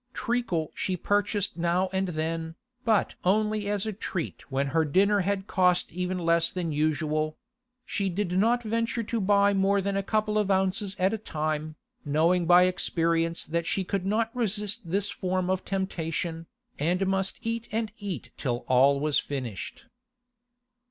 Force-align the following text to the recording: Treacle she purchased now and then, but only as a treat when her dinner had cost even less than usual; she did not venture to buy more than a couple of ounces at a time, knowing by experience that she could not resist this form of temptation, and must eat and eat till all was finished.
Treacle 0.15 0.71
she 0.73 0.97
purchased 0.97 1.57
now 1.57 1.87
and 1.93 2.07
then, 2.07 2.55
but 2.83 3.13
only 3.23 3.69
as 3.69 3.85
a 3.85 3.93
treat 3.93 4.51
when 4.51 4.65
her 4.69 4.83
dinner 4.83 5.19
had 5.19 5.45
cost 5.45 5.91
even 5.91 6.17
less 6.17 6.49
than 6.51 6.71
usual; 6.71 7.37
she 7.85 8.09
did 8.09 8.31
not 8.31 8.63
venture 8.63 9.03
to 9.03 9.21
buy 9.21 9.53
more 9.53 9.79
than 9.79 9.95
a 9.95 10.01
couple 10.01 10.39
of 10.39 10.49
ounces 10.49 10.95
at 10.97 11.13
a 11.13 11.19
time, 11.19 11.75
knowing 12.03 12.47
by 12.47 12.63
experience 12.63 13.45
that 13.45 13.67
she 13.67 13.83
could 13.83 14.07
not 14.07 14.35
resist 14.35 14.81
this 14.89 15.11
form 15.11 15.51
of 15.51 15.63
temptation, 15.63 16.47
and 16.79 17.05
must 17.05 17.37
eat 17.43 17.67
and 17.71 17.91
eat 17.99 18.31
till 18.37 18.65
all 18.67 18.99
was 18.99 19.19
finished. 19.19 19.85